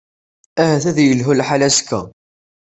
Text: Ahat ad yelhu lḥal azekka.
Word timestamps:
Ahat 0.61 0.85
ad 0.89 0.97
yelhu 1.01 1.31
lḥal 1.35 1.61
azekka. 1.67 2.01